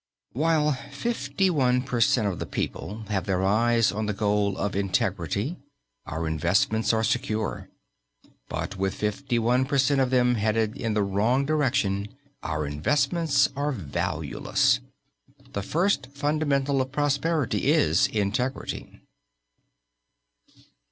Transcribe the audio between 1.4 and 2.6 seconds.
one per cent of the